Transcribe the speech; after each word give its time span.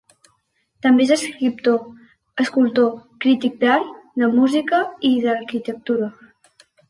També 0.85 1.03
és 1.07 1.11
escriptor, 1.15 1.83
escultor, 2.45 2.89
crític 3.27 3.61
d'art, 3.65 3.93
de 4.23 4.31
música 4.39 4.83
i 5.13 5.15
d'arquitectura. 5.27 6.11